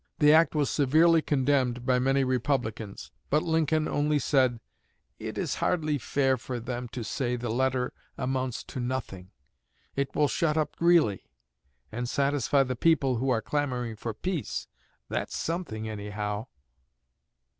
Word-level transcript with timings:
The 0.17 0.33
act 0.33 0.55
was 0.55 0.71
severely 0.71 1.21
condemned 1.21 1.85
by 1.85 1.99
many 1.99 2.23
Republicans; 2.23 3.11
but 3.29 3.43
Lincoln 3.43 3.87
only 3.87 4.17
said, 4.17 4.59
"It 5.19 5.37
is 5.37 5.53
hardly 5.61 5.99
fair 5.99 6.37
for 6.37 6.59
them 6.59 6.87
to 6.87 7.03
say 7.03 7.35
the 7.35 7.51
letter 7.51 7.93
amounts 8.17 8.63
to 8.63 8.79
nothing. 8.79 9.29
It 9.95 10.15
will 10.15 10.27
shut 10.27 10.57
up 10.57 10.75
Greeley, 10.75 11.27
and 11.91 12.09
satisfy 12.09 12.63
the 12.63 12.75
people 12.75 13.17
who 13.17 13.29
are 13.29 13.43
clamoring 13.43 13.95
for 13.95 14.15
peace. 14.15 14.67
That's 15.07 15.37
something, 15.37 15.87
anyhow!" 15.87 16.47